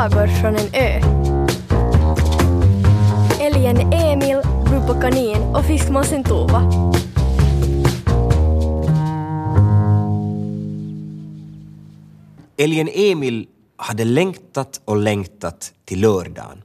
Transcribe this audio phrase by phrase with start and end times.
[0.00, 1.00] sagor från en ö.
[3.40, 6.62] Älgen Emil, Rupa Kanin och fiskmåsen Tova.
[12.56, 16.62] Älgen Emil hade längtat och längtat till lördagen.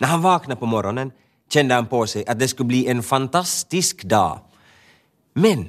[0.00, 1.10] När han vaknade på morgonen
[1.50, 4.38] kände han på sig att det skulle bli en fantastisk dag.
[5.34, 5.68] Men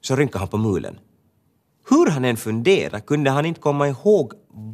[0.00, 0.98] så rynkade han på mulen.
[1.90, 4.32] Hur han än funderade kunde han inte komma ihåg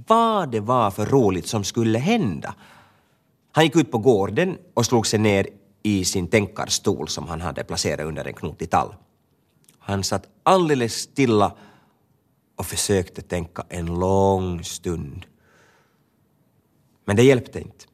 [0.08, 2.54] vad det var för roligt som skulle hända.
[3.52, 5.46] Han gick ut på gården och slog sig ner
[5.82, 8.94] i sin tänkarstol som han hade placerat under en knotig tall.
[9.78, 11.52] Han satt alldeles stilla
[12.56, 15.26] och försökte tänka en lång stund.
[17.04, 17.84] Men det hjälpte inte.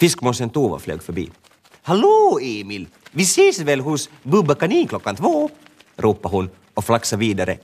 [0.00, 1.30] Fiskmåsen Tova flög förbi.
[1.82, 2.88] Hallå Emil!
[3.12, 5.50] Vi ses väl hos Bubba Kanin klockan två?
[5.96, 7.58] ropade hon och flaxade vidare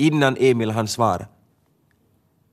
[0.00, 1.26] innan Emil hann svara.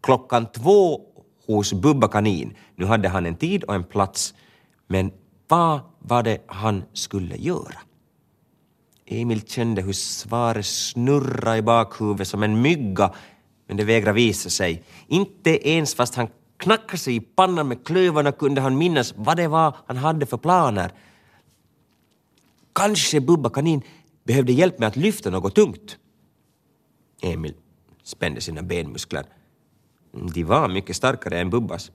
[0.02, 1.02] Klockan två
[1.48, 2.55] hos Bubba Kanin.
[2.76, 4.34] Nu hade han en tid och en plats,
[4.88, 5.12] men
[5.48, 7.80] vad var det han skulle göra?
[9.05, 13.13] Emil kände hur svaret snurrade i bakhuvudet som en mygga,
[13.68, 14.84] men det vägrade visa sig.
[15.08, 16.27] Inte ens fast han
[16.58, 20.38] knackade sig i pannan med klövarna kunde han minnas vad det var han hade för
[20.38, 20.91] planer.
[22.74, 23.82] Kanske Bubba Kanin
[24.24, 25.98] behövde hjälp med att lyfta något tungt.
[27.21, 27.54] Emil
[28.04, 29.26] spände sina benmuskler.
[30.34, 31.91] De var mycket starkare än Bubbas.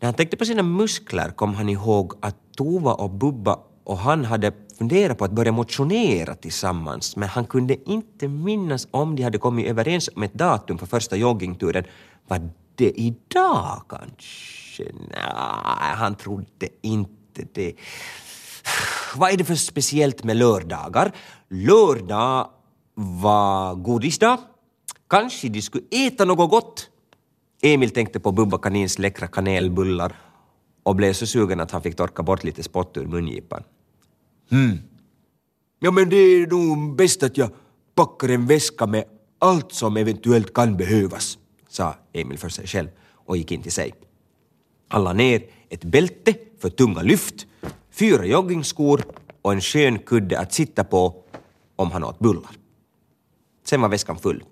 [0.00, 4.24] När han tänkte på sina muskler kom han ihåg att Tova och Bubba och han
[4.24, 9.38] hade funderat på att börja motionera tillsammans men han kunde inte minnas om de hade
[9.38, 11.84] kommit överens om ett datum för första joggingturen.
[12.28, 14.92] Var det idag kanske?
[15.10, 17.74] Nej, han trodde inte det.
[19.16, 21.12] Vad är det för speciellt med lördagar?
[21.48, 22.50] Lördag
[23.00, 24.38] var godisdag.
[25.08, 26.90] Kanske de skulle äta något gott.
[27.62, 30.16] Emil tänkte på Bubba Kanins läckra kanelbullar
[30.82, 33.62] och blev så sugen att han fick torka bort lite spott ur mungipan.
[34.50, 34.78] Hmm.
[35.78, 37.50] Ja, men det är nog bäst att jag
[37.94, 39.04] packar en väska med
[39.38, 41.38] allt som eventuellt kan behövas,
[41.68, 42.88] sa Emil för sig själv
[43.26, 43.94] och gick in till sig.
[44.88, 47.46] Han la ner ett bälte för tunga lyft,
[47.90, 49.04] fyra joggingskor
[49.42, 51.24] och en skön kudde att sitta på
[51.76, 52.59] om han åt bullar.
[53.70, 54.44] Sen var väskan full.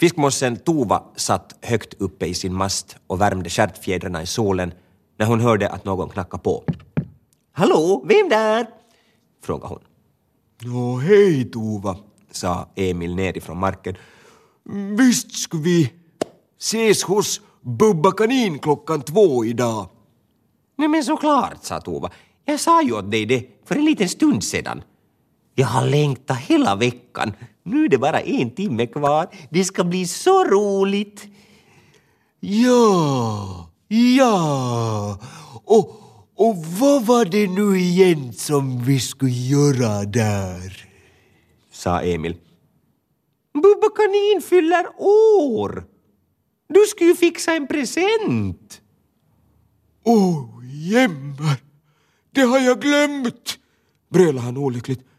[0.00, 4.72] Fiskmåsen Tova satt högt uppe i sin mast och värmde stjärtfjädrarna i solen
[5.18, 6.64] när hon hörde att någon knackade på.
[7.52, 8.66] Hallå, vem där?
[9.44, 9.82] frågade hon.
[10.62, 11.96] Nå, hej Tova,
[12.30, 13.96] sa Emil nerifrån marken.
[14.98, 15.92] Visst skulle vi
[16.58, 19.88] ses hos Bubba Kanin klockan två idag?
[20.76, 22.10] Nej men såklart, sa Tova.
[22.44, 24.82] Jag sa ju åt dig det för en liten stund sedan.
[25.54, 27.32] Jag har längtat hela veckan.
[27.62, 29.28] Nu är det bara en timme kvar.
[29.50, 31.26] Det ska bli så roligt.
[32.40, 35.18] Ja, ja.
[35.64, 36.00] Och,
[36.36, 40.86] och vad var det nu igen som vi skulle göra där?
[41.72, 42.36] sa Emil.
[43.52, 45.84] Bubba Kanin fyller år.
[46.68, 48.80] Du skulle ju fixa en present.
[50.04, 51.56] Åh, oh, jämmar.
[52.32, 53.58] Det har jag glömt,
[54.08, 55.09] brölade han olyckligt.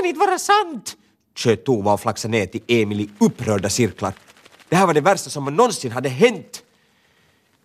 [0.00, 0.96] Kan inte vara sant,
[1.34, 4.14] sköt Tova och flaxade ner till Emil i upprörda cirklar.
[4.68, 6.62] Det här var det värsta som någonsin hade hänt.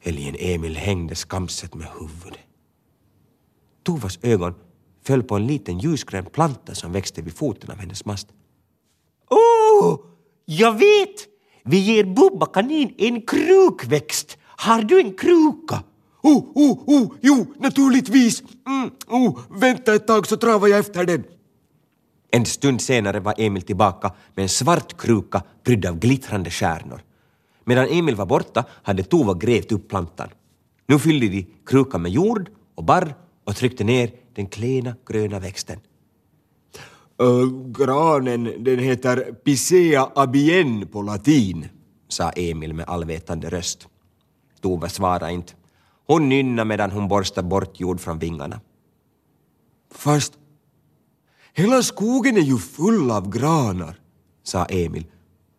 [0.01, 2.40] Älgen Emil hängde skamset med huvudet.
[3.84, 4.53] Tovas ögon
[5.03, 8.28] föll på en liten ljusgrön planta som växte vid foten av hennes mast.
[9.29, 10.00] Oh,
[10.46, 11.28] jag vet!
[11.63, 14.38] Vi ger Bubba kanin en krukväxt.
[14.46, 15.84] Har du en kruka?
[16.23, 18.44] Oh, oh, oh, jo, naturligtvis.
[18.67, 21.23] Mm, oh, vänta ett tag så travar jag efter den.
[22.35, 27.01] En stund senare var Emil tillbaka med en svart kruka prydd av glittrande stjärnor.
[27.63, 30.29] Medan Emil var borta hade Tova grävt upp plantan.
[30.88, 35.79] Nu fyllde de krukan med jord och barr och tryckte ner den klena gröna växten.
[37.22, 41.67] Uh, granen, den heter Picea abien på latin,
[42.07, 43.88] sa Emil med allvetande röst.
[44.61, 45.53] Tova svarade inte.
[46.08, 48.61] Hon nynnade medan hon borstade bort jord från vingarna.
[49.91, 50.34] Fast
[51.57, 53.99] Hela skogen är ju full av granar,
[54.43, 55.05] sa Emil.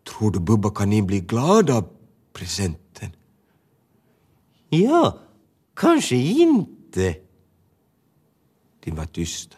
[0.03, 1.89] Tror du Bubba kanin bli glad av
[2.33, 3.09] presenten?
[4.69, 5.19] Ja,
[5.75, 7.15] kanske inte.
[8.83, 9.55] De var tysta.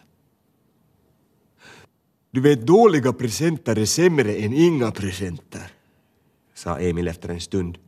[2.30, 5.72] Du vet, dåliga presenter är sämre än inga presenter,
[6.54, 7.78] sa Emil efter en stund.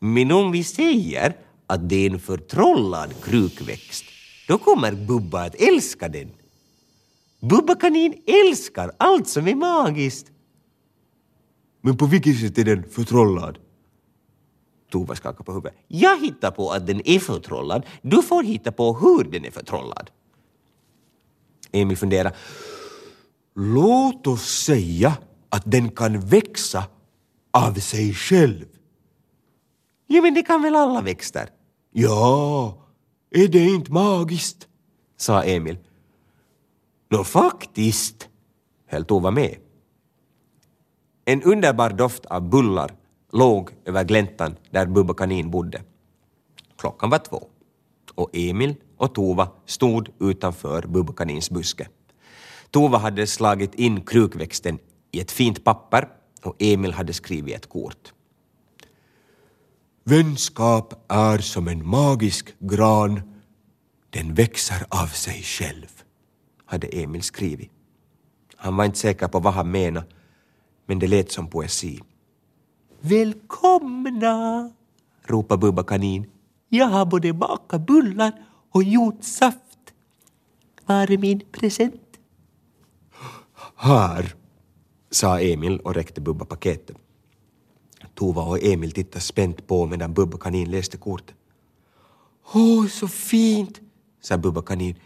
[0.00, 1.36] Men om vi säger
[1.66, 4.04] att det är en förtrollad krukväxt
[4.48, 6.30] då kommer Bubba att älska den.
[7.40, 10.30] Bubba kanin älskar allt som är magiskt.
[11.80, 13.58] Men på vilket sätt är den förtrollad?
[14.90, 15.74] Tova skakar på huvudet.
[15.88, 17.86] Jag hittar på att den är förtrollad.
[18.02, 20.10] Du får hitta på hur den är förtrollad.
[21.72, 22.36] Emil funderar.
[23.54, 25.16] Låt oss säga
[25.48, 26.84] att den kan växa
[27.50, 28.64] av sig själv.
[30.06, 31.48] Ja, men det kan väl alla växter?
[31.92, 32.83] Ja,
[33.34, 34.68] är det inte magiskt?
[35.16, 35.78] sa Emil.
[37.10, 38.28] Nå faktiskt,
[38.86, 39.56] höll Tova med.
[41.24, 42.90] En underbar doft av bullar
[43.32, 45.82] låg över gläntan där Bubba kanin bodde.
[46.76, 47.48] Klockan var två
[48.14, 51.88] och Emil och Tova stod utanför Bubba kanins buske.
[52.70, 54.78] Tova hade slagit in krukväxten
[55.12, 56.08] i ett fint papper
[56.42, 58.12] och Emil hade skrivit ett kort.
[60.06, 63.20] Vänskap är som en magisk gran,
[64.10, 66.02] den växer av sig själv,
[66.66, 67.70] hade Emil skrivit.
[68.56, 70.06] Han var inte säker på vad han menade,
[70.86, 72.00] men det lät som poesi.
[73.00, 74.70] Välkomna,
[75.26, 76.30] ropade Bubba kanin.
[76.68, 78.32] Jag har både bakat bullar
[78.70, 79.94] och gjort saft.
[80.86, 82.18] Var är min present?
[83.76, 84.34] Här,
[85.10, 86.96] sa Emil och räckte Bubba paketet.
[88.14, 91.36] Tova och Emil tittade spänt på medan Bubba kanin läste kortet.
[92.52, 93.80] Åh, så fint,
[94.20, 94.96] sa Bubba kanin.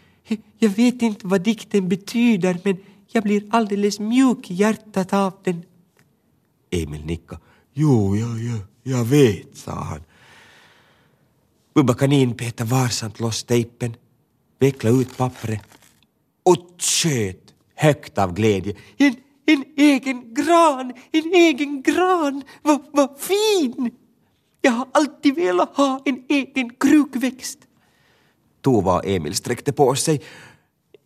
[0.59, 2.77] Jag vet inte vad dikten betyder men
[3.07, 5.63] jag blir alldeles mjuk i hjärtat av den.
[6.69, 7.41] Emil nickade.
[7.73, 10.03] Jo, ja, ja, jag vet, sa han.
[11.73, 13.95] Bubba kanin petade varsamt loss tejpen,
[14.59, 15.61] vecklade ut pappret
[16.43, 18.75] och tjöt högt av glädje.
[18.97, 19.15] En,
[19.49, 23.91] en egen gran, en egen gran, vad, vad fin!
[24.61, 27.59] Jag har alltid velat ha en egen krukväxt.
[28.61, 30.21] Tova och Emil sträckte på sig.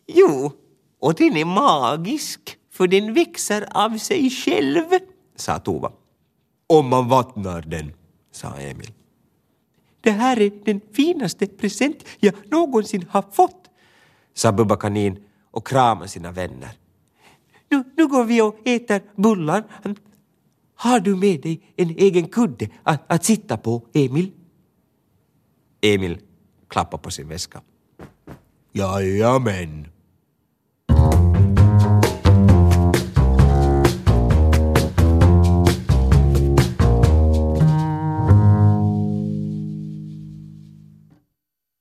[0.06, 0.52] Jo,
[1.00, 4.84] och den är magisk, för den växer av sig själv,
[5.36, 5.92] sa Tova.
[6.66, 7.92] Om man vattnar den,
[8.32, 8.92] sa Emil.
[10.00, 13.70] Det här är den finaste present jag någonsin har fått,
[14.34, 16.78] sa Bubba kanin och kramade sina vänner.
[17.74, 19.64] Nu, nu går vi och äter bullar.
[20.74, 24.32] Har du med dig en egen kudde att, att sitta på, Emil?
[25.80, 26.18] Emil
[26.68, 27.60] klappar på sin väska.
[28.72, 29.88] Jajamän,